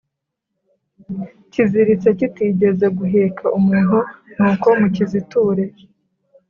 [1.51, 3.97] kiziritse kitigeze guheka umuntu
[4.35, 5.63] Nuko mukiziture